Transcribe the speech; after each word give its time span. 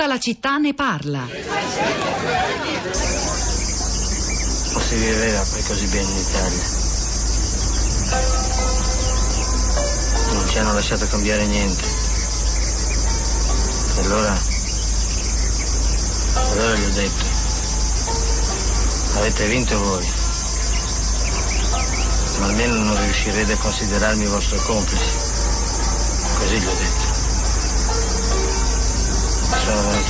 Tutta 0.00 0.12
la 0.14 0.18
città 0.18 0.56
ne 0.56 0.72
parla. 0.72 1.18
Non 1.18 1.30
si 4.80 4.94
viveva 4.94 5.42
poi 5.42 5.62
così 5.62 5.86
bene 5.88 6.08
in 6.08 6.16
Italia. 6.16 6.62
Non 10.32 10.48
ci 10.48 10.58
hanno 10.58 10.72
lasciato 10.72 11.06
cambiare 11.06 11.44
niente. 11.44 11.84
E 13.96 14.00
allora. 14.00 14.40
Allora 16.32 16.74
gli 16.76 16.84
ho 16.84 16.92
detto. 16.94 17.24
Avete 19.18 19.46
vinto 19.48 19.78
voi. 19.80 20.08
Ma 22.38 22.46
almeno 22.46 22.74
non 22.84 22.98
riuscirete 23.02 23.52
a 23.52 23.58
considerarmi 23.58 24.24
vostro 24.24 24.56
complice. 24.62 25.04
Così 26.38 26.56
gli 26.58 26.66
ho 26.66 26.74
detto. 26.78 27.09
Sono 29.70 30.00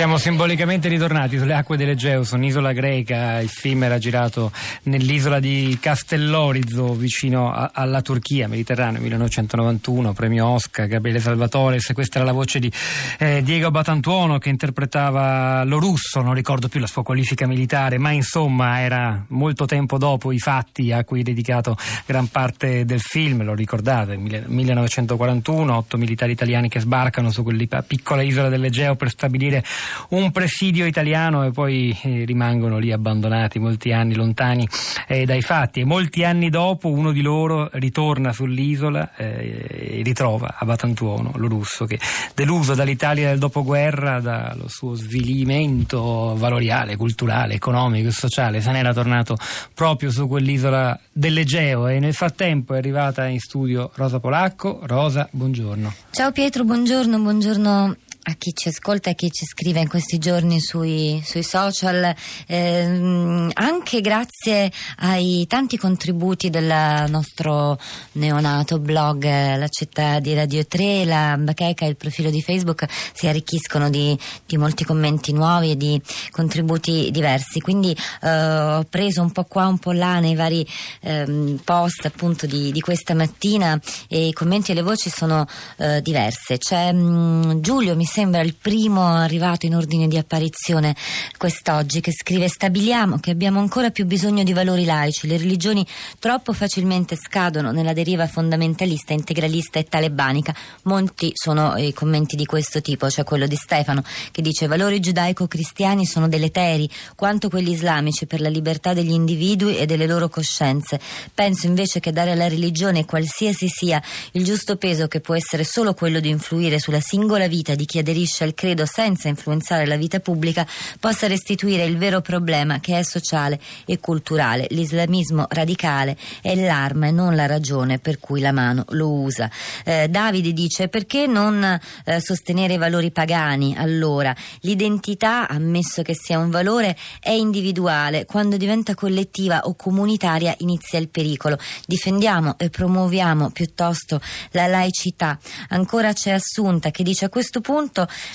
Siamo 0.00 0.16
simbolicamente 0.16 0.88
ritornati 0.88 1.36
sulle 1.36 1.52
acque 1.52 1.76
dell'Egeo, 1.76 2.24
un'isola 2.32 2.72
greca, 2.72 3.38
il 3.38 3.50
film 3.50 3.82
era 3.82 3.98
girato 3.98 4.50
nell'isola 4.84 5.40
di 5.40 5.76
Castellorizo 5.78 6.94
vicino 6.94 7.52
a, 7.52 7.70
alla 7.74 8.00
Turchia, 8.00 8.48
Mediterraneo, 8.48 9.02
1991, 9.02 10.14
premio 10.14 10.46
Oscar, 10.46 10.86
Gabriele 10.86 11.20
Salvatores, 11.20 11.92
questa 11.92 12.16
era 12.16 12.24
la 12.24 12.32
voce 12.32 12.60
di 12.60 12.72
eh, 13.18 13.42
Diego 13.42 13.70
Batantuono 13.70 14.38
che 14.38 14.48
interpretava 14.48 15.64
lo 15.64 15.78
russo, 15.78 16.22
non 16.22 16.32
ricordo 16.32 16.68
più 16.68 16.80
la 16.80 16.86
sua 16.86 17.02
qualifica 17.02 17.46
militare, 17.46 17.98
ma 17.98 18.10
insomma 18.10 18.80
era 18.80 19.22
molto 19.28 19.66
tempo 19.66 19.98
dopo 19.98 20.32
i 20.32 20.38
fatti 20.38 20.92
a 20.92 21.04
cui 21.04 21.20
è 21.20 21.22
dedicato 21.24 21.76
gran 22.06 22.28
parte 22.28 22.86
del 22.86 23.00
film, 23.00 23.44
lo 23.44 23.52
ricordate, 23.52 24.16
1941, 24.16 25.76
otto 25.76 25.98
militari 25.98 26.32
italiani 26.32 26.70
che 26.70 26.80
sbarcano 26.80 27.30
su 27.30 27.42
quella 27.42 27.82
piccola 27.86 28.22
isola 28.22 28.48
dell'Egeo 28.48 28.96
per 28.96 29.10
stabilire 29.10 29.62
un 30.10 30.30
presidio 30.30 30.86
italiano 30.86 31.44
e 31.44 31.50
poi 31.50 31.96
eh, 32.02 32.24
rimangono 32.24 32.78
lì 32.78 32.92
abbandonati 32.92 33.58
molti 33.58 33.92
anni 33.92 34.14
lontani 34.14 34.68
eh, 35.06 35.24
dai 35.24 35.42
fatti. 35.42 35.80
E 35.80 35.84
molti 35.84 36.24
anni 36.24 36.50
dopo 36.50 36.88
uno 36.88 37.12
di 37.12 37.22
loro 37.22 37.68
ritorna 37.72 38.32
sull'isola 38.32 39.14
eh, 39.16 39.98
e 39.98 40.02
ritrova 40.02 40.56
a 40.58 40.64
Batantuono 40.64 41.32
lo 41.36 41.48
russo 41.48 41.84
che 41.84 41.98
deluso 42.34 42.74
dall'Italia 42.74 43.28
del 43.28 43.38
dopoguerra 43.38 44.20
dallo 44.20 44.68
suo 44.68 44.94
svilimento 44.94 46.34
valoriale, 46.36 46.96
culturale, 46.96 47.54
economico 47.54 48.08
e 48.08 48.12
sociale 48.12 48.60
se 48.60 48.70
n'era 48.70 48.92
tornato 48.92 49.36
proprio 49.74 50.10
su 50.10 50.26
quell'isola 50.26 50.98
dell'Egeo. 51.12 51.88
E 51.88 51.98
nel 51.98 52.14
frattempo 52.14 52.74
è 52.74 52.78
arrivata 52.78 53.26
in 53.26 53.38
studio 53.38 53.90
Rosa 53.94 54.20
Polacco. 54.20 54.80
Rosa, 54.82 55.28
buongiorno. 55.30 55.92
Ciao 56.10 56.32
Pietro, 56.32 56.64
buongiorno, 56.64 57.18
buongiorno 57.18 57.96
a 58.22 58.34
chi 58.34 58.52
ci 58.54 58.68
ascolta 58.68 59.10
e 59.10 59.14
chi 59.14 59.30
ci 59.30 59.46
scrive 59.46 59.80
in 59.80 59.88
questi 59.88 60.18
giorni 60.18 60.60
sui, 60.60 61.22
sui 61.24 61.42
social, 61.42 62.14
eh, 62.46 63.50
anche 63.54 64.00
grazie 64.02 64.70
ai 64.98 65.46
tanti 65.46 65.78
contributi 65.78 66.50
del 66.50 67.08
nostro 67.08 67.78
neonato 68.12 68.78
blog 68.78 69.24
La 69.24 69.68
città 69.68 70.20
di 70.20 70.34
Radio 70.34 70.66
3, 70.66 71.04
la 71.06 71.36
bacheca 71.38 71.86
e 71.86 71.88
il 71.88 71.96
profilo 71.96 72.30
di 72.30 72.42
Facebook 72.42 72.84
si 73.14 73.26
arricchiscono 73.26 73.88
di, 73.88 74.16
di 74.44 74.58
molti 74.58 74.84
commenti 74.84 75.32
nuovi 75.32 75.70
e 75.70 75.76
di 75.76 76.00
contributi 76.30 77.10
diversi. 77.10 77.60
Quindi 77.60 77.96
eh, 78.20 78.28
ho 78.30 78.84
preso 78.84 79.22
un 79.22 79.32
po' 79.32 79.44
qua, 79.44 79.66
un 79.66 79.78
po' 79.78 79.92
là 79.92 80.20
nei 80.20 80.34
vari 80.34 80.66
eh, 81.02 81.58
post 81.64 82.04
appunto 82.04 82.46
di, 82.46 82.70
di, 82.70 82.80
questa 82.80 83.14
mattina 83.14 83.80
e 84.08 84.26
i 84.26 84.32
commenti 84.32 84.72
e 84.72 84.74
le 84.74 84.82
voci 84.82 85.08
sono 85.08 85.46
eh, 85.78 86.02
diverse. 86.02 86.58
C'è 86.58 86.92
mh, 86.92 87.60
Giulio, 87.60 87.96
mi 87.96 88.08
sembra 88.10 88.40
il 88.40 88.56
primo 88.56 89.06
arrivato 89.06 89.66
in 89.66 89.76
ordine 89.76 90.08
di 90.08 90.18
apparizione 90.18 90.96
quest'oggi, 91.38 92.00
che 92.00 92.10
scrive 92.10 92.48
stabiliamo 92.48 93.18
che 93.20 93.30
abbiamo 93.30 93.60
ancora 93.60 93.90
più 93.90 94.04
bisogno 94.04 94.42
di 94.42 94.52
valori 94.52 94.84
laici, 94.84 95.28
le 95.28 95.38
religioni 95.38 95.86
troppo 96.18 96.52
facilmente 96.52 97.14
scadono 97.14 97.70
nella 97.70 97.92
deriva 97.92 98.26
fondamentalista, 98.26 99.12
integralista 99.12 99.78
e 99.78 99.84
talebanica. 99.84 100.52
Molti 100.82 101.30
sono 101.34 101.76
i 101.76 101.92
commenti 101.92 102.34
di 102.34 102.46
questo 102.46 102.80
tipo, 102.80 103.08
cioè 103.08 103.22
quello 103.22 103.46
di 103.46 103.54
Stefano 103.54 104.02
che 104.32 104.42
dice 104.42 104.66
valori 104.66 104.98
giudaico-cristiani 104.98 106.04
sono 106.04 106.26
deleteri 106.26 106.90
quanto 107.14 107.48
quelli 107.48 107.70
islamici 107.70 108.26
per 108.26 108.40
la 108.40 108.48
libertà 108.48 108.92
degli 108.92 109.12
individui 109.12 109.76
e 109.76 109.86
delle 109.86 110.08
loro 110.08 110.28
coscienze. 110.28 110.98
Penso 111.32 111.68
invece 111.68 112.00
che 112.00 112.10
dare 112.10 112.32
alla 112.32 112.48
religione, 112.48 113.04
qualsiasi 113.04 113.68
sia, 113.68 114.02
il 114.32 114.44
giusto 114.44 114.74
peso 114.76 115.06
che 115.06 115.20
può 115.20 115.36
essere 115.36 115.62
solo 115.62 115.94
quello 115.94 116.18
di 116.18 116.28
influire 116.28 116.80
sulla 116.80 117.00
singola 117.00 117.46
vita 117.46 117.76
di 117.76 117.84
chi 117.84 117.98
aderisce 118.00 118.44
al 118.44 118.54
credo 118.54 118.84
senza 118.86 119.28
influenzare 119.28 119.86
la 119.86 119.96
vita 119.96 120.20
pubblica 120.20 120.66
possa 120.98 121.26
restituire 121.26 121.84
il 121.84 121.96
vero 121.96 122.20
problema 122.20 122.80
che 122.80 122.98
è 122.98 123.02
sociale 123.02 123.60
e 123.86 123.98
culturale. 123.98 124.66
L'islamismo 124.70 125.46
radicale 125.48 126.16
è 126.40 126.54
l'arma 126.54 127.06
e 127.06 127.10
non 127.10 127.34
la 127.34 127.46
ragione 127.46 127.98
per 127.98 128.18
cui 128.18 128.40
la 128.40 128.52
mano 128.52 128.84
lo 128.90 129.10
usa. 129.10 129.50
Eh, 129.84 130.08
Davide 130.08 130.52
dice 130.52 130.88
perché 130.88 131.26
non 131.26 131.62
eh, 131.62 132.20
sostenere 132.20 132.74
i 132.74 132.78
valori 132.78 133.10
pagani? 133.10 133.76
Allora, 133.76 134.34
l'identità, 134.60 135.48
ammesso 135.48 136.02
che 136.02 136.14
sia 136.14 136.38
un 136.38 136.50
valore, 136.50 136.96
è 137.20 137.30
individuale. 137.30 138.24
Quando 138.24 138.56
diventa 138.56 138.94
collettiva 138.94 139.62
o 139.64 139.74
comunitaria 139.74 140.54
inizia 140.58 140.98
il 140.98 141.08
pericolo. 141.08 141.58
Difendiamo 141.86 142.56
e 142.58 142.70
promuoviamo 142.70 143.50
piuttosto 143.50 144.20
la 144.52 144.66
laicità. 144.66 145.38
Ancora 145.70 146.12
c'è 146.12 146.30
Assunta 146.30 146.90
che 146.90 147.02
dice 147.02 147.26
a 147.26 147.28
questo 147.28 147.60
punto 147.60 147.89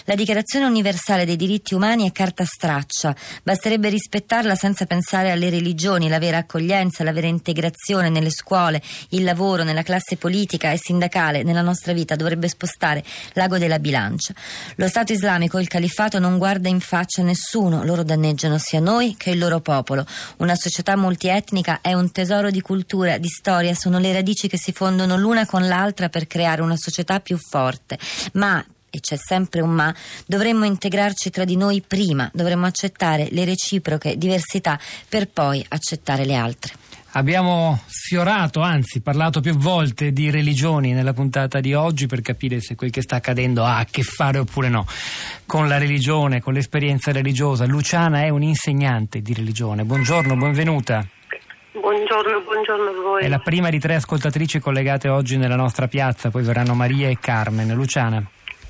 la 0.05 0.15
Dichiarazione 0.15 0.65
universale 0.65 1.25
dei 1.25 1.35
diritti 1.35 1.73
umani 1.73 2.07
è 2.07 2.11
carta 2.11 2.43
straccia. 2.45 3.15
Basterebbe 3.43 3.89
rispettarla 3.89 4.55
senza 4.55 4.85
pensare 4.85 5.31
alle 5.31 5.49
religioni, 5.49 6.09
la 6.09 6.19
vera 6.19 6.37
accoglienza, 6.37 7.03
la 7.03 7.13
vera 7.13 7.27
integrazione 7.27 8.09
nelle 8.09 8.29
scuole, 8.29 8.81
il 9.09 9.23
lavoro, 9.23 9.63
nella 9.63 9.83
classe 9.83 10.17
politica 10.17 10.71
e 10.71 10.77
sindacale, 10.77 11.43
nella 11.43 11.61
nostra 11.61 11.93
vita 11.93 12.15
dovrebbe 12.15 12.47
spostare 12.47 13.03
l'ago 13.33 13.57
della 13.57 13.79
bilancia. 13.79 14.33
Lo 14.75 14.87
Stato 14.87 15.13
islamico, 15.13 15.59
il 15.59 15.67
califfato, 15.67 16.19
non 16.19 16.37
guarda 16.37 16.69
in 16.69 16.79
faccia 16.79 17.23
nessuno, 17.23 17.83
loro 17.83 18.03
danneggiano 18.03 18.57
sia 18.57 18.79
noi 18.79 19.15
che 19.17 19.31
il 19.31 19.39
loro 19.39 19.59
popolo. 19.61 20.05
Una 20.37 20.55
società 20.55 20.95
multietnica 20.95 21.79
è 21.81 21.93
un 21.93 22.11
tesoro 22.11 22.49
di 22.49 22.61
cultura, 22.61 23.17
di 23.17 23.27
storia, 23.27 23.73
sono 23.73 23.99
le 23.99 24.13
radici 24.13 24.47
che 24.47 24.57
si 24.57 24.71
fondono 24.71 25.17
l'una 25.17 25.45
con 25.45 25.67
l'altra 25.67 26.09
per 26.09 26.27
creare 26.27 26.61
una 26.61 26.77
società 26.77 27.19
più 27.19 27.37
forte. 27.37 27.97
Ma 28.33 28.63
e 28.95 29.01
c'è 29.01 29.17
sempre 29.17 29.59
un 29.59 29.71
ma, 29.71 29.93
dovremmo 30.25 30.63
integrarci 30.63 31.29
tra 31.29 31.43
di 31.43 31.57
noi 31.57 31.83
prima, 31.85 32.29
dovremmo 32.33 32.65
accettare 32.65 33.27
le 33.31 33.43
reciproche 33.43 34.17
diversità 34.17 34.79
per 35.09 35.27
poi 35.27 35.63
accettare 35.67 36.23
le 36.23 36.35
altre. 36.35 36.73
Abbiamo 37.11 37.79
sfiorato, 37.85 38.59
anzi 38.59 39.01
parlato 39.01 39.39
più 39.39 39.55
volte 39.55 40.11
di 40.11 40.29
religioni 40.29 40.91
nella 40.91 41.13
puntata 41.13 41.61
di 41.61 41.73
oggi 41.73 42.07
per 42.07 42.19
capire 42.19 42.59
se 42.59 42.75
quel 42.75 42.91
che 42.91 43.01
sta 43.01 43.17
accadendo 43.17 43.63
ha 43.63 43.77
a 43.77 43.85
che 43.89 44.01
fare 44.03 44.37
oppure 44.37 44.67
no 44.67 44.85
con 45.45 45.69
la 45.69 45.77
religione, 45.77 46.41
con 46.41 46.53
l'esperienza 46.53 47.13
religiosa. 47.13 47.65
Luciana 47.65 48.23
è 48.23 48.29
un'insegnante 48.29 49.21
di 49.21 49.33
religione. 49.33 49.85
Buongiorno, 49.85 50.35
benvenuta. 50.35 51.07
Buongiorno, 51.71 52.41
buongiorno 52.41 52.89
a 52.89 53.01
voi. 53.01 53.23
È 53.23 53.27
la 53.29 53.39
prima 53.39 53.69
di 53.69 53.79
tre 53.79 53.95
ascoltatrici 53.95 54.59
collegate 54.59 55.07
oggi 55.07 55.37
nella 55.37 55.55
nostra 55.55 55.87
piazza, 55.87 56.29
poi 56.29 56.43
verranno 56.43 56.73
Maria 56.73 57.07
e 57.07 57.17
Carmen. 57.19 57.73
Luciana. 57.73 58.25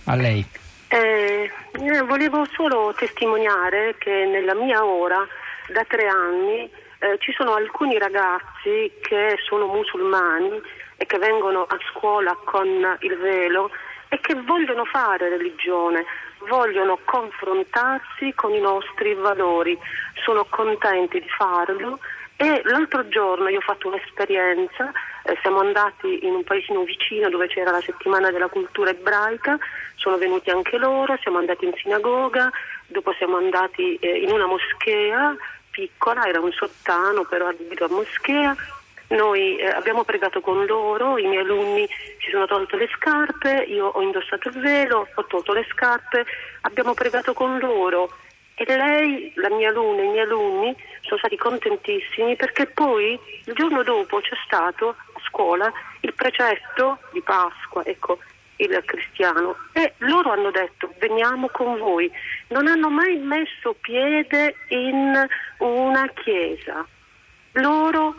A 0.06 0.16
lei. 0.16 0.46
Eh, 0.88 1.52
eh, 1.72 2.02
volevo 2.04 2.46
solo 2.54 2.94
testimoniare 2.96 3.96
che 3.98 4.26
nella 4.26 4.54
mia 4.54 4.86
ora, 4.86 5.26
da 5.68 5.84
tre 5.86 6.08
anni, 6.08 6.70
eh, 7.00 7.18
ci 7.20 7.34
sono 7.34 7.54
alcuni 7.54 7.98
ragazzi 7.98 8.92
che 9.02 9.36
sono 9.48 9.66
musulmani 9.66 10.62
e 10.98 11.06
che 11.06 11.18
vengono 11.18 11.64
a 11.64 11.78
scuola 11.92 12.38
con 12.46 12.68
il 12.68 13.18
velo 13.18 13.72
e 14.10 14.20
che 14.20 14.36
vogliono 14.36 14.86
fare 14.86 15.28
religione, 15.30 16.06
vogliono 16.48 17.00
confrontarsi 17.04 18.34
con 18.36 18.54
i 18.54 18.60
nostri 18.60 19.16
valori, 19.16 19.78
sono 20.24 20.46
contenti 20.46 21.20
di 21.20 21.30
farlo 21.30 22.00
e 22.38 22.62
l'altro 22.66 23.08
giorno 23.08 23.48
io 23.48 23.60
ho 23.60 23.62
fatto 23.62 23.88
un'esperienza, 23.88 24.92
eh, 25.24 25.38
siamo 25.42 25.60
andati 25.60 26.26
in 26.26 26.34
un 26.34 26.44
paesino 26.44 26.84
vicino 26.84 27.30
dove 27.30 27.48
c'era 27.48 27.72
la 27.72 27.82
settimana 27.82 28.30
della 28.30 28.50
cultura 28.50 28.90
ebraica, 28.90 29.58
sono 29.96 30.18
venuti 30.18 30.50
anche 30.50 30.78
loro, 30.78 31.18
siamo 31.22 31.38
andati 31.38 31.66
in 31.66 31.74
sinagoga, 31.76 32.52
dopo 32.88 33.14
siamo 33.14 33.38
andati 33.38 33.96
eh, 33.96 34.20
in 34.20 34.32
una 34.32 34.48
moschea 34.48 35.36
piccola, 35.70 36.26
era 36.26 36.42
un 36.42 36.52
sottano 36.52 37.24
però 37.24 37.48
adibito 37.48 37.86
a 37.86 37.90
moschea, 37.90 38.56
noi 39.08 39.58
eh, 39.58 39.68
abbiamo 39.68 40.04
pregato 40.04 40.42
con 40.42 40.66
loro, 40.66 41.18
i 41.18 41.28
miei 41.28 41.44
alunni 41.44 41.88
si 42.20 42.32
sono 42.32 42.48
tolto 42.48 42.76
le 42.76 42.90
scarpe, 42.96 43.66
io 43.68 43.88
ho 43.88 44.02
indossato 44.02 44.50
il 44.50 44.60
velo, 44.60 45.08
ho 45.14 45.26
tolto 45.26 45.54
le 45.54 45.66
scarpe, 45.70 46.26
abbiamo 46.62 46.94
pregato 46.94 47.34
con 47.34 47.58
loro 47.60 48.10
e 48.56 48.66
lei, 48.66 49.32
la 49.36 49.50
mia 49.50 49.70
alunna 49.70 50.02
e 50.02 50.06
i 50.06 50.10
miei 50.10 50.24
alunni 50.24 50.76
sono 51.02 51.18
stati 51.18 51.36
contentissimi 51.36 52.36
perché 52.36 52.68
poi 52.68 53.20
il 53.46 53.54
giorno 53.54 53.84
dopo 53.84 54.20
c'è 54.22 54.36
stato 54.46 54.90
a 54.90 55.20
scuola 55.28 55.72
il 56.02 56.14
precetto 56.14 57.00
di 57.12 57.22
Pasqua, 57.22 57.84
ecco, 57.84 58.20
il 58.58 58.82
cristiano, 58.86 59.58
e 59.74 59.94
loro 59.98 60.32
hanno 60.32 60.52
detto 60.52 60.94
veniamo 61.00 61.50
con 61.50 61.78
voi. 61.78 62.10
Non 62.48 62.68
hanno 62.68 62.90
mai 62.90 63.18
messo 63.18 63.76
piede 63.82 64.56
in 64.70 65.28
una 65.58 66.08
chiesa. 66.14 66.86
Loro 67.54 68.16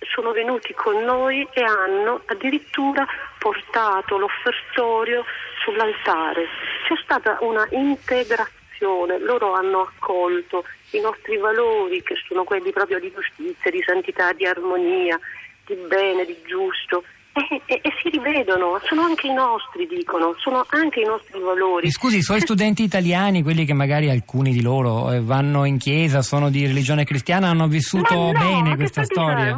sono 0.00 0.32
venuti 0.32 0.74
con 0.74 1.02
noi 1.02 1.46
e 1.52 1.62
hanno 1.62 2.22
addirittura 2.26 3.06
portato 3.38 4.18
l'offertorio 4.18 5.24
sull'altare. 5.64 6.46
C'è 6.86 6.94
stata 7.02 7.38
una 7.40 7.66
integrazione, 7.70 8.56
loro 8.84 9.52
hanno 9.52 9.80
accolto 9.80 10.64
i 10.92 11.00
nostri 11.00 11.36
valori 11.36 12.02
che 12.02 12.14
sono 12.26 12.44
quelli 12.44 12.70
proprio 12.72 12.98
di 12.98 13.12
giustizia, 13.12 13.70
di 13.70 13.82
santità, 13.84 14.32
di 14.32 14.46
armonia, 14.46 15.18
di 15.66 15.74
bene, 15.86 16.24
di 16.24 16.36
giusto. 16.46 17.04
E, 17.38 17.62
e, 17.66 17.80
e, 17.82 17.92
si 18.02 18.08
rivedono, 18.08 18.80
sono 18.84 19.02
anche 19.02 19.28
i 19.28 19.32
nostri, 19.32 19.86
dicono, 19.86 20.34
sono 20.38 20.66
anche 20.70 21.00
i 21.00 21.04
nostri 21.04 21.38
valori. 21.38 21.88
Scusi, 21.88 22.16
i 22.16 22.22
suoi 22.22 22.40
studenti 22.40 22.82
italiani, 22.82 23.44
quelli 23.44 23.64
che 23.64 23.74
magari 23.74 24.10
alcuni 24.10 24.50
di 24.50 24.60
loro 24.60 25.12
eh, 25.12 25.20
vanno 25.20 25.64
in 25.64 25.78
chiesa, 25.78 26.20
sono 26.20 26.50
di 26.50 26.66
religione 26.66 27.04
cristiana, 27.04 27.48
hanno 27.48 27.68
vissuto 27.68 28.12
no, 28.12 28.32
bene 28.32 28.74
questa 28.74 29.04
storia? 29.04 29.54
Ma 29.54 29.56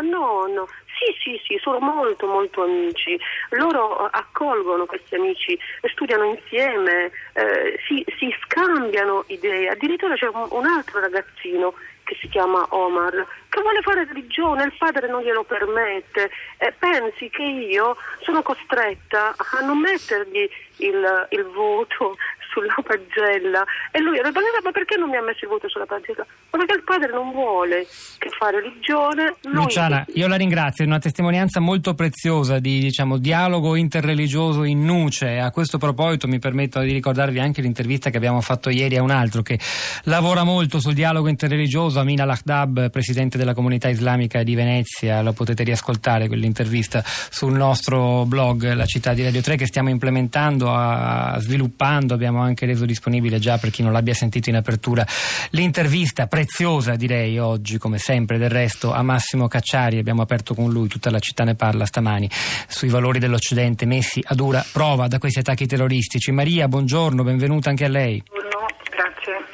no, 0.00 0.46
no. 0.46 0.68
Sì, 0.98 1.14
sì, 1.22 1.40
sì, 1.46 1.58
sono 1.62 1.78
molto, 1.78 2.26
molto 2.26 2.62
amici. 2.62 3.18
Loro 3.50 4.06
accolgono 4.10 4.84
questi 4.84 5.14
amici, 5.14 5.58
studiano 5.92 6.24
insieme, 6.24 7.10
eh, 7.32 7.80
si, 7.86 8.04
si, 8.18 8.34
scambiano 8.44 9.24
idee. 9.28 9.68
Addirittura 9.68 10.14
c'è 10.14 10.28
un, 10.28 10.46
un 10.50 10.66
altro 10.66 11.00
ragazzino 11.00 11.72
che 12.04 12.16
si 12.20 12.28
chiama 12.28 12.66
Omar, 12.70 13.24
che 13.48 13.60
vuole 13.60 13.80
fare 13.82 14.04
religione, 14.04 14.64
il 14.64 14.74
padre 14.76 15.08
non 15.08 15.22
glielo 15.22 15.44
permette. 15.44 16.30
Eh, 16.58 16.72
pensi 16.78 17.30
che 17.30 17.42
io 17.42 17.96
sono 18.22 18.42
costretta 18.42 19.34
a 19.36 19.64
non 19.64 19.78
mettergli 19.78 20.48
il, 20.78 21.28
il 21.30 21.44
voto 21.44 22.16
sulla 22.52 22.74
pagella 22.82 23.64
e 23.90 24.00
lui 24.00 24.18
ha 24.18 24.22
detto 24.22 24.40
ma 24.62 24.70
perché 24.70 24.96
non 24.96 25.08
mi 25.08 25.16
ha 25.16 25.22
messo 25.22 25.44
il 25.44 25.50
voto 25.50 25.68
sulla 25.68 25.86
pagella? 25.86 26.26
Ma 26.50 26.58
perché 26.58 26.74
il 26.74 26.82
padre 26.82 27.10
non 27.10 27.32
vuole 27.32 27.86
che 28.18 28.28
fa 28.36 28.50
religione. 28.50 29.36
Lui... 29.42 29.54
Luciana, 29.64 30.04
io 30.14 30.26
la 30.26 30.36
ringrazio, 30.36 30.84
è 30.84 30.86
una 30.86 30.98
testimonianza 30.98 31.60
molto 31.60 31.94
preziosa 31.94 32.58
di 32.58 32.78
diciamo, 32.80 33.16
dialogo 33.18 33.76
interreligioso 33.76 34.64
in 34.64 34.84
nuce. 34.84 35.38
A 35.38 35.50
questo 35.50 35.78
proposito 35.78 36.28
mi 36.28 36.38
permetto 36.38 36.80
di 36.80 36.92
ricordarvi 36.92 37.38
anche 37.38 37.62
l'intervista 37.62 38.10
che 38.10 38.16
abbiamo 38.16 38.40
fatto 38.40 38.70
ieri 38.70 38.96
a 38.96 39.02
un 39.02 39.10
altro 39.10 39.42
che 39.42 39.58
lavora 40.04 40.44
molto 40.44 40.80
sul 40.80 40.94
dialogo 40.94 41.28
interreligioso, 41.28 42.00
Amina 42.00 42.24
Lahdab, 42.24 42.90
presidente 42.90 43.38
della 43.38 43.54
comunità 43.54 43.88
islamica 43.88 44.42
di 44.42 44.54
Venezia. 44.54 45.22
La 45.22 45.32
potete 45.32 45.62
riascoltare 45.62 46.26
quell'intervista 46.26 47.02
sul 47.04 47.54
nostro 47.54 48.24
blog, 48.26 48.72
la 48.72 48.86
città 48.86 49.14
di 49.14 49.22
Radio 49.22 49.40
3, 49.40 49.56
che 49.56 49.66
stiamo 49.66 49.88
implementando, 49.88 50.72
a, 50.72 51.36
sviluppando. 51.38 52.14
Abbiamo 52.14 52.39
anche 52.40 52.66
reso 52.66 52.84
disponibile 52.84 53.38
già 53.38 53.58
per 53.58 53.70
chi 53.70 53.82
non 53.82 53.92
l'abbia 53.92 54.14
sentito 54.14 54.48
in 54.48 54.56
apertura 54.56 55.06
l'intervista 55.50 56.26
preziosa 56.26 56.96
direi 56.96 57.38
oggi 57.38 57.78
come 57.78 57.98
sempre 57.98 58.38
del 58.38 58.50
resto 58.50 58.92
a 58.92 59.02
Massimo 59.02 59.48
Cacciari. 59.48 59.98
Abbiamo 59.98 60.22
aperto 60.22 60.54
con 60.54 60.70
lui 60.70 60.88
tutta 60.88 61.10
la 61.10 61.18
città 61.18 61.44
ne 61.44 61.54
parla 61.54 61.84
stamani 61.86 62.28
sui 62.68 62.88
valori 62.88 63.18
dell'Occidente 63.18 63.86
messi 63.86 64.22
a 64.24 64.34
dura 64.34 64.64
prova 64.72 65.06
da 65.08 65.18
questi 65.18 65.40
attacchi 65.40 65.66
terroristici. 65.66 66.32
Maria 66.32 66.68
buongiorno 66.68 67.22
benvenuta 67.22 67.70
anche 67.70 67.84
a 67.84 67.88
lei. 67.88 68.22
Buongiorno 68.26 68.66
grazie. 68.90 69.44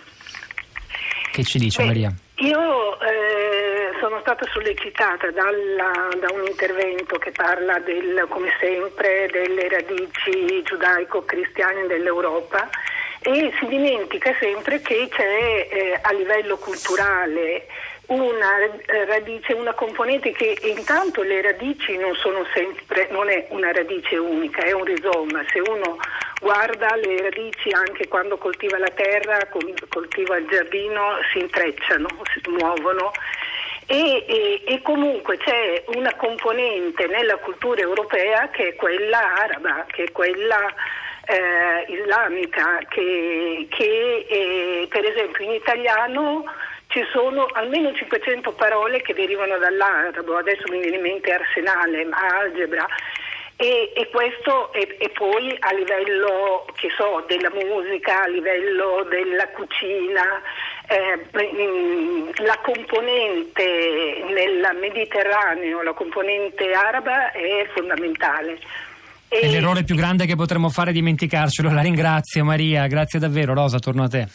Che 1.32 1.44
ci 1.44 1.58
dice 1.58 1.82
Beh, 1.82 1.86
Maria? 1.86 2.14
io 2.38 2.58
stata 4.26 4.44
sollecitata 4.50 5.30
dalla, 5.30 6.08
da 6.18 6.32
un 6.32 6.44
intervento 6.48 7.16
che 7.16 7.30
parla 7.30 7.78
del, 7.78 8.26
come 8.28 8.50
sempre 8.58 9.28
delle 9.30 9.68
radici 9.68 10.60
giudaico-cristiane 10.64 11.86
dell'Europa 11.86 12.68
e 13.20 13.52
si 13.60 13.66
dimentica 13.68 14.34
sempre 14.40 14.80
che 14.80 15.06
c'è 15.08 15.68
eh, 15.70 16.00
a 16.02 16.12
livello 16.12 16.56
culturale 16.56 17.68
una 18.06 18.50
radice, 19.06 19.52
una 19.52 19.72
componente 19.74 20.32
che 20.32 20.58
intanto 20.62 21.22
le 21.22 21.42
radici 21.42 21.96
non 21.96 22.14
sono 22.14 22.44
sempre, 22.54 23.08
non 23.10 23.28
è 23.28 23.46
una 23.50 23.72
radice 23.72 24.16
unica, 24.16 24.62
è 24.62 24.72
un 24.72 24.84
rizoma. 24.84 25.44
Se 25.52 25.60
uno 25.60 25.98
guarda 26.40 26.94
le 26.96 27.22
radici 27.22 27.70
anche 27.70 28.06
quando 28.06 28.36
coltiva 28.38 28.78
la 28.78 28.90
terra, 28.94 29.38
coltiva 29.88 30.36
il 30.36 30.46
giardino, 30.46 31.18
si 31.32 31.40
intrecciano, 31.40 32.08
si 32.32 32.40
muovono. 32.50 33.10
E, 33.88 34.24
e, 34.26 34.62
e, 34.66 34.82
comunque 34.82 35.36
c'è 35.36 35.84
una 35.94 36.12
componente 36.16 37.06
nella 37.06 37.36
cultura 37.36 37.80
europea 37.80 38.48
che 38.48 38.70
è 38.70 38.74
quella 38.74 39.34
araba, 39.34 39.84
che 39.86 40.04
è 40.04 40.12
quella 40.12 40.74
eh, 41.24 41.92
islamica, 41.92 42.78
che, 42.88 43.66
che 43.70 44.26
eh, 44.28 44.86
per 44.88 45.04
esempio 45.04 45.44
in 45.44 45.52
italiano 45.52 46.44
ci 46.88 47.04
sono 47.12 47.46
almeno 47.52 47.92
500 47.92 48.52
parole 48.52 49.02
che 49.02 49.14
derivano 49.14 49.56
dall'arabo, 49.58 50.36
adesso 50.36 50.64
mi 50.68 50.80
viene 50.80 50.96
in 50.96 51.02
mente 51.02 51.32
arsenale, 51.32 52.08
algebra. 52.10 52.86
E, 53.58 53.92
e 53.94 54.10
questo 54.10 54.70
e, 54.72 54.96
e, 54.98 55.08
poi 55.10 55.56
a 55.60 55.72
livello 55.72 56.66
so, 56.94 57.24
della 57.26 57.50
musica, 57.50 58.24
a 58.24 58.26
livello 58.26 59.06
della 59.08 59.48
cucina, 59.48 60.42
eh, 60.88 62.44
la 62.44 62.58
componente 62.62 64.24
nel 64.32 64.78
Mediterraneo, 64.80 65.82
la 65.82 65.92
componente 65.92 66.72
araba 66.72 67.32
è 67.32 67.66
fondamentale. 67.74 68.58
E... 69.28 69.40
È 69.40 69.48
l'errore 69.48 69.82
più 69.82 69.96
grande 69.96 70.26
che 70.26 70.36
potremmo 70.36 70.70
fare 70.70 70.92
dimenticarcelo. 70.92 71.72
La 71.72 71.82
ringrazio 71.82 72.44
Maria, 72.44 72.86
grazie 72.86 73.18
davvero. 73.18 73.54
Rosa, 73.54 73.78
torno 73.78 74.04
a 74.04 74.08
te. 74.08 74.26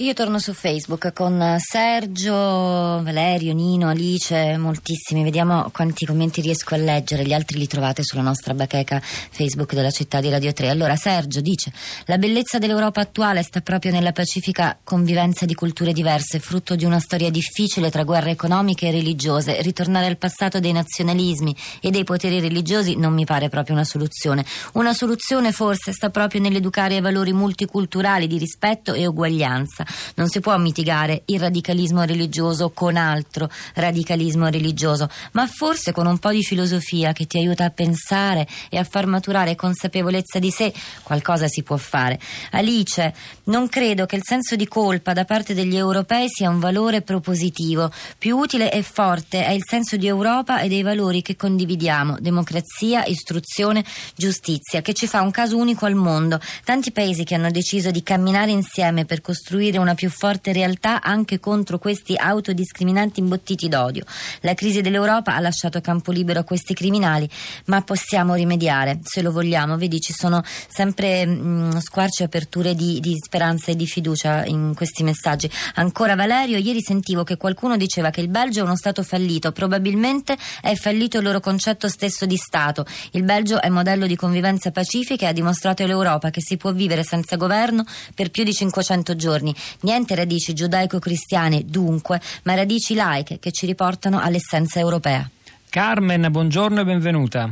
Io 0.00 0.12
torno 0.12 0.38
su 0.38 0.52
Facebook 0.52 1.14
con 1.14 1.56
Sergio, 1.58 2.34
Valerio, 2.34 3.54
Nino, 3.54 3.88
Alice, 3.88 4.58
moltissimi. 4.58 5.22
Vediamo 5.22 5.70
quanti 5.72 6.04
commenti 6.04 6.42
riesco 6.42 6.74
a 6.74 6.76
leggere. 6.76 7.24
Gli 7.24 7.32
altri 7.32 7.56
li 7.56 7.66
trovate 7.66 8.02
sulla 8.04 8.20
nostra 8.20 8.52
bacheca 8.52 9.00
Facebook 9.00 9.72
della 9.72 9.88
città 9.88 10.20
di 10.20 10.28
Radio 10.28 10.52
3. 10.52 10.68
Allora, 10.68 10.96
Sergio 10.96 11.40
dice: 11.40 11.72
La 12.04 12.18
bellezza 12.18 12.58
dell'Europa 12.58 13.00
attuale 13.00 13.42
sta 13.42 13.62
proprio 13.62 13.90
nella 13.90 14.12
pacifica 14.12 14.78
convivenza 14.84 15.46
di 15.46 15.54
culture 15.54 15.94
diverse, 15.94 16.40
frutto 16.40 16.76
di 16.76 16.84
una 16.84 17.00
storia 17.00 17.30
difficile 17.30 17.90
tra 17.90 18.04
guerre 18.04 18.32
economiche 18.32 18.88
e 18.88 18.90
religiose. 18.90 19.62
Ritornare 19.62 20.04
al 20.04 20.18
passato 20.18 20.60
dei 20.60 20.72
nazionalismi 20.72 21.56
e 21.80 21.90
dei 21.90 22.04
poteri 22.04 22.40
religiosi 22.40 22.96
non 22.96 23.14
mi 23.14 23.24
pare 23.24 23.48
proprio 23.48 23.74
una 23.74 23.84
soluzione. 23.84 24.44
Una 24.74 24.92
soluzione 24.92 25.52
forse 25.52 25.92
sta 25.92 26.10
proprio 26.10 26.42
nell'educare 26.42 26.96
ai 26.96 27.00
valori 27.00 27.32
multiculturali 27.32 28.26
di 28.26 28.36
rispetto 28.36 28.92
e 28.92 29.06
uguaglianza. 29.06 29.84
Non 30.14 30.28
si 30.28 30.40
può 30.40 30.56
mitigare 30.58 31.22
il 31.26 31.40
radicalismo 31.40 32.04
religioso 32.04 32.70
con 32.70 32.96
altro 32.96 33.50
radicalismo 33.74 34.48
religioso, 34.48 35.08
ma 35.32 35.46
forse 35.46 35.92
con 35.92 36.06
un 36.06 36.18
po' 36.18 36.30
di 36.30 36.42
filosofia 36.42 37.12
che 37.12 37.26
ti 37.26 37.38
aiuta 37.38 37.64
a 37.64 37.70
pensare 37.70 38.46
e 38.68 38.78
a 38.78 38.84
far 38.84 39.06
maturare 39.06 39.54
consapevolezza 39.54 40.38
di 40.38 40.50
sé, 40.50 40.72
qualcosa 41.02 41.48
si 41.48 41.62
può 41.62 41.76
fare. 41.76 42.18
Alice, 42.52 43.14
non 43.44 43.68
credo 43.68 44.06
che 44.06 44.16
il 44.16 44.22
senso 44.24 44.56
di 44.56 44.66
colpa 44.66 45.12
da 45.12 45.24
parte 45.24 45.54
degli 45.54 45.76
europei 45.76 46.26
sia 46.28 46.50
un 46.50 46.58
valore 46.58 47.02
propositivo. 47.02 47.90
Più 48.18 48.36
utile 48.36 48.72
e 48.72 48.82
forte 48.82 49.44
è 49.44 49.50
il 49.50 49.62
senso 49.66 49.96
di 49.96 50.06
Europa 50.06 50.60
e 50.60 50.68
dei 50.68 50.82
valori 50.82 51.22
che 51.22 51.36
condividiamo: 51.36 52.16
democrazia, 52.20 53.04
istruzione, 53.04 53.84
giustizia, 54.14 54.82
che 54.82 54.94
ci 54.94 55.06
fa 55.06 55.22
un 55.22 55.30
caso 55.30 55.56
unico 55.56 55.86
al 55.86 55.94
mondo. 55.94 56.40
Tanti 56.64 56.92
paesi 56.92 57.24
che 57.24 57.34
hanno 57.34 57.50
deciso 57.50 57.90
di 57.90 58.02
camminare 58.02 58.50
insieme 58.50 59.04
per 59.04 59.20
costruire 59.20 59.75
costruire 59.76 59.78
una 59.78 59.94
più 59.94 60.10
forte 60.10 60.52
realtà 60.52 61.02
anche 61.02 61.38
contro 61.38 61.78
questi 61.78 62.14
autodiscriminanti 62.16 63.20
imbottiti 63.20 63.68
d'odio. 63.68 64.04
La 64.40 64.54
crisi 64.54 64.80
dell'Europa 64.80 65.34
ha 65.34 65.40
lasciato 65.40 65.80
campo 65.80 66.12
libero 66.12 66.40
a 66.40 66.44
questi 66.44 66.74
criminali, 66.74 67.28
ma 67.66 67.82
possiamo 67.82 68.34
rimediare 68.34 69.00
se 69.02 69.22
lo 69.22 69.30
vogliamo. 69.32 69.76
Vedi, 69.76 70.00
ci 70.00 70.12
sono 70.12 70.42
sempre 70.68 71.26
mh, 71.26 71.46
mm, 71.46 71.76
squarci 71.76 72.22
e 72.22 72.24
aperture 72.26 72.74
di, 72.74 73.00
di 73.00 73.16
speranza 73.22 73.70
e 73.70 73.76
di 73.76 73.86
fiducia 73.86 74.44
in 74.44 74.72
questi 74.74 75.02
messaggi. 75.02 75.50
Ancora 75.74 76.14
Valerio, 76.14 76.58
ieri 76.58 76.82
sentivo 76.82 77.24
che 77.24 77.36
qualcuno 77.36 77.76
diceva 77.76 78.10
che 78.10 78.20
il 78.20 78.28
Belgio 78.28 78.60
è 78.60 78.62
uno 78.62 78.76
Stato 78.76 79.02
fallito, 79.02 79.52
probabilmente 79.52 80.36
è 80.60 80.74
fallito 80.74 81.18
il 81.18 81.24
loro 81.24 81.40
concetto 81.40 81.88
stesso 81.88 82.26
di 82.26 82.36
Stato. 82.36 82.84
Il 83.12 83.22
Belgio 83.22 83.60
è 83.60 83.68
modello 83.68 84.06
di 84.06 84.16
convivenza 84.16 84.70
pacifica 84.70 85.26
e 85.26 85.28
ha 85.28 85.32
dimostrato 85.32 85.82
all'Europa 85.82 86.30
che 86.30 86.40
si 86.40 86.56
può 86.56 86.72
vivere 86.72 87.02
senza 87.02 87.36
governo 87.36 87.84
per 88.14 88.30
più 88.30 88.44
di 88.44 88.52
500 88.52 89.16
giorni. 89.16 89.54
Niente 89.82 90.14
radici 90.14 90.54
giudaico-cristiane 90.54 91.62
dunque, 91.64 92.20
ma 92.44 92.54
radici 92.54 92.94
laiche 92.94 93.38
che 93.38 93.52
ci 93.52 93.66
riportano 93.66 94.20
all'essenza 94.20 94.78
europea. 94.78 95.28
Carmen, 95.70 96.26
buongiorno 96.30 96.80
e 96.80 96.84
benvenuta. 96.84 97.50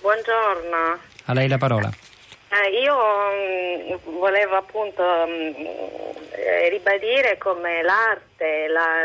Buongiorno. 0.00 0.98
A 1.24 1.32
lei 1.32 1.48
la 1.48 1.58
parola. 1.58 1.90
Eh, 2.48 2.80
io 2.80 2.96
mh, 2.96 3.92
mm, 3.92 4.18
volevo 4.18 4.54
appunto 4.54 5.02
mh, 5.02 5.30
mm, 5.30 5.64
eh, 6.30 6.68
ribadire 6.68 7.38
come 7.38 7.82
l'arte, 7.82 8.68
la, 8.68 9.04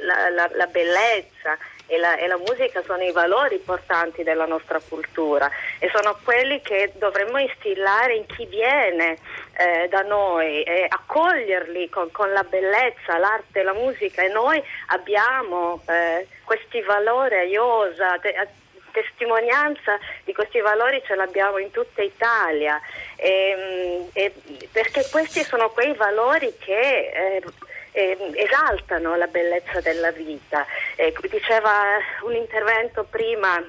la, 0.00 0.30
la, 0.30 0.50
la, 0.52 0.66
bellezza 0.66 1.58
e 1.86 1.98
la, 1.98 2.16
e 2.16 2.26
la, 2.26 2.38
musica 2.38 2.82
sono 2.86 3.02
i 3.02 3.12
valori 3.12 3.58
portanti 3.58 4.22
della 4.22 4.46
nostra 4.46 4.80
cultura 4.80 5.50
e 5.78 5.90
sono 5.94 6.18
quelli 6.24 6.62
che 6.62 6.92
dovremmo 6.96 7.38
instillare 7.38 8.14
in 8.14 8.24
chi 8.26 8.46
viene 8.46 9.18
eh, 9.56 9.88
da 9.88 10.02
noi 10.02 10.62
e 10.62 10.86
accoglierli 10.88 11.88
con, 11.88 12.10
con, 12.10 12.32
la 12.32 12.42
bellezza, 12.42 13.18
l'arte 13.18 13.62
la 13.62 13.74
musica 13.74 14.22
e 14.22 14.28
noi 14.28 14.62
abbiamo 14.88 15.82
eh, 15.88 16.26
questi 16.44 16.80
valori, 16.82 17.48
io 17.48 17.92
testimonianza 18.92 19.98
di 20.24 20.32
questi 20.32 20.60
valori 20.60 21.02
ce 21.04 21.14
l'abbiamo 21.14 21.58
in 21.58 21.70
tutta 21.70 22.02
Italia, 22.02 22.80
e, 23.16 23.54
mm, 23.56 24.08
e, 24.12 24.32
perché 24.70 25.08
questi 25.10 25.42
sono 25.42 25.70
quei 25.70 25.94
valori 25.94 26.54
che 26.58 27.10
eh, 27.14 27.42
eh, 27.92 28.16
esaltano 28.34 29.16
la 29.16 29.26
bellezza 29.26 29.80
della 29.80 30.10
vita. 30.10 30.66
Eh, 30.96 31.14
diceva 31.30 31.98
un 32.22 32.34
intervento 32.34 33.04
prima 33.08 33.62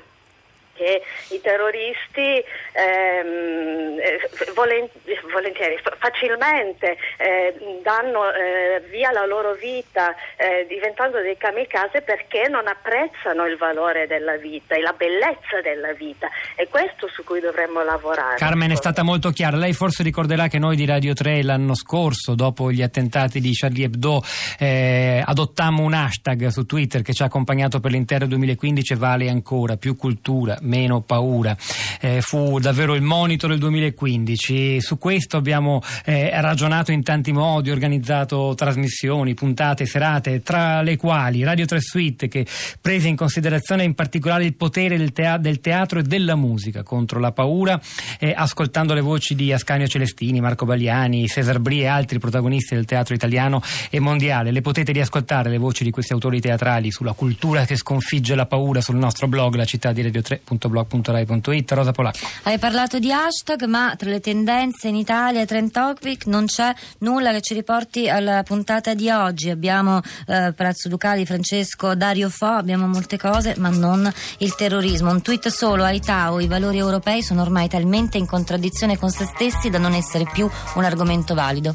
che 0.73 1.01
i 1.29 1.41
terroristi 1.41 2.43
ehm, 2.73 3.99
eh, 3.99 4.19
volentieri, 4.53 5.79
facilmente 5.99 6.97
eh, 7.17 7.79
danno 7.81 8.31
eh, 8.31 8.81
via 8.89 9.11
la 9.11 9.25
loro 9.25 9.53
vita 9.53 10.15
eh, 10.35 10.65
diventando 10.67 11.21
dei 11.21 11.37
kamikaze 11.37 12.01
perché 12.01 12.47
non 12.49 12.67
apprezzano 12.67 13.45
il 13.45 13.57
valore 13.57 14.07
della 14.07 14.37
vita 14.37 14.75
e 14.75 14.81
la 14.81 14.93
bellezza 14.93 15.61
della 15.61 15.93
vita. 15.93 16.29
È 16.55 16.67
questo 16.67 17.07
su 17.07 17.23
cui 17.23 17.39
dovremmo 17.39 17.83
lavorare. 17.83 18.37
Carmen 18.37 18.71
è 18.71 18.75
stata 18.75 19.03
molto 19.03 19.29
chiara. 19.29 19.57
Lei 19.57 19.73
forse 19.73 20.03
ricorderà 20.03 20.47
che 20.47 20.59
noi 20.59 20.75
di 20.75 20.85
Radio 20.85 21.13
3 21.13 21.43
l'anno 21.43 21.75
scorso, 21.75 22.35
dopo 22.35 22.71
gli 22.71 22.81
attentati 22.81 23.39
di 23.39 23.51
Charlie 23.53 23.85
Hebdo, 23.85 24.21
eh, 24.59 25.23
adottammo 25.25 25.83
un 25.83 25.93
hashtag 25.93 26.47
su 26.47 26.65
Twitter 26.65 27.01
che 27.01 27.13
ci 27.13 27.21
ha 27.21 27.25
accompagnato 27.25 27.79
per 27.79 27.91
l'intero 27.91 28.25
2015 28.25 28.95
vale 28.95 29.29
ancora 29.29 29.77
più 29.77 29.95
cultura 29.95 30.57
meno 30.63 31.01
paura. 31.01 31.55
Eh, 31.99 32.21
fu 32.21 32.59
davvero 32.59 32.95
il 32.95 33.01
monito 33.01 33.47
del 33.47 33.59
2015. 33.59 34.81
Su 34.81 34.97
questo 34.97 35.37
abbiamo 35.37 35.81
eh, 36.05 36.29
ragionato 36.41 36.91
in 36.91 37.03
tanti 37.03 37.31
modi, 37.31 37.71
organizzato 37.71 38.53
trasmissioni, 38.55 39.33
puntate, 39.33 39.85
serate, 39.85 40.41
tra 40.41 40.81
le 40.81 40.97
quali 40.97 41.43
Radio 41.43 41.65
3 41.65 41.79
Suite 41.79 42.27
che 42.27 42.45
prese 42.81 43.07
in 43.07 43.15
considerazione 43.15 43.83
in 43.83 43.93
particolare 43.93 44.45
il 44.45 44.55
potere 44.55 44.97
del, 44.97 45.11
tea- 45.11 45.37
del 45.37 45.59
teatro 45.59 45.99
e 45.99 46.03
della 46.03 46.35
musica 46.35 46.83
contro 46.83 47.19
la 47.19 47.31
paura, 47.31 47.79
eh, 48.19 48.33
ascoltando 48.35 48.93
le 48.93 49.01
voci 49.01 49.35
di 49.35 49.51
Ascanio 49.53 49.87
Celestini, 49.87 50.39
Marco 50.39 50.65
Bagliani, 50.65 51.27
Cesar 51.27 51.59
Brie 51.59 51.83
e 51.83 51.87
altri 51.87 52.19
protagonisti 52.19 52.75
del 52.75 52.85
teatro 52.85 53.13
italiano 53.13 53.61
e 53.89 53.99
mondiale. 53.99 54.51
Le 54.51 54.61
potete 54.61 54.91
riascoltare 54.91 55.49
le 55.49 55.57
voci 55.57 55.83
di 55.83 55.91
questi 55.91 56.13
autori 56.13 56.39
teatrali 56.39 56.91
sulla 56.91 57.13
cultura 57.13 57.65
che 57.65 57.75
sconfigge 57.75 58.35
la 58.35 58.45
paura 58.45 58.81
sul 58.81 58.95
nostro 58.95 59.27
blog, 59.27 59.55
la 59.55 59.65
città 59.65 59.91
di 59.91 60.01
Radio 60.01 60.21
3 60.21 60.41
blog.rai.it. 60.57 61.71
Rosa 61.71 61.91
Polacco. 61.91 62.19
Hai 62.43 62.57
parlato 62.57 62.99
di 62.99 63.11
hashtag, 63.11 63.65
ma 63.65 63.95
tra 63.97 64.09
le 64.09 64.19
tendenze 64.19 64.87
in 64.87 64.95
Italia, 64.95 65.45
Trend 65.45 65.71
Topic, 65.71 66.25
non 66.27 66.45
c'è 66.45 66.73
nulla 66.99 67.31
che 67.31 67.41
ci 67.41 67.53
riporti 67.53 68.09
alla 68.09 68.43
puntata 68.43 68.93
di 68.93 69.09
oggi. 69.09 69.49
Abbiamo 69.49 70.01
eh, 70.27 70.53
Palazzo 70.55 70.89
Ducali, 70.89 71.25
Francesco, 71.25 71.95
Dario 71.95 72.29
Fo, 72.29 72.45
abbiamo 72.45 72.87
molte 72.87 73.17
cose, 73.17 73.55
ma 73.57 73.69
non 73.69 74.11
il 74.39 74.55
terrorismo. 74.55 75.11
Un 75.11 75.21
tweet 75.21 75.47
solo, 75.47 75.83
Aitao, 75.83 76.39
i 76.39 76.47
valori 76.47 76.77
europei 76.77 77.21
sono 77.21 77.41
ormai 77.41 77.67
talmente 77.67 78.17
in 78.17 78.25
contraddizione 78.25 78.97
con 78.97 79.09
se 79.09 79.25
stessi 79.25 79.69
da 79.69 79.77
non 79.77 79.93
essere 79.93 80.25
più 80.31 80.49
un 80.75 80.83
argomento 80.83 81.33
valido. 81.33 81.73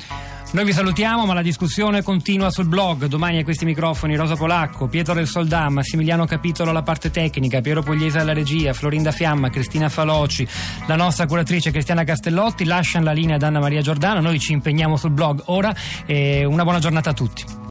Noi 0.50 0.64
vi 0.64 0.72
salutiamo, 0.72 1.26
ma 1.26 1.34
la 1.34 1.42
discussione 1.42 2.02
continua 2.02 2.50
sul 2.50 2.66
blog. 2.66 3.04
Domani 3.04 3.38
a 3.38 3.44
questi 3.44 3.66
microfoni 3.66 4.16
Rosa 4.16 4.34
Polacco, 4.34 4.86
Pietro 4.86 5.12
del 5.12 5.26
Soldà, 5.26 5.68
Massimiliano 5.68 6.24
Capitolo 6.24 6.70
alla 6.70 6.82
parte 6.82 7.10
tecnica, 7.10 7.60
Piero 7.60 7.82
Pugliese 7.82 8.18
alla 8.18 8.32
regia, 8.32 8.72
Florinda 8.72 9.12
Fiamma, 9.12 9.50
Cristina 9.50 9.90
Faloci, 9.90 10.48
la 10.86 10.96
nostra 10.96 11.26
curatrice 11.26 11.70
Cristiana 11.70 12.02
Castellotti. 12.02 12.64
Lasciano 12.64 13.04
la 13.04 13.12
linea 13.12 13.36
ad 13.36 13.42
Anna 13.42 13.60
Maria 13.60 13.82
Giordano. 13.82 14.20
Noi 14.20 14.38
ci 14.40 14.52
impegniamo 14.52 14.96
sul 14.96 15.10
blog 15.10 15.42
ora 15.46 15.72
una 16.06 16.62
buona 16.64 16.78
giornata 16.78 17.10
a 17.10 17.12
tutti. 17.12 17.66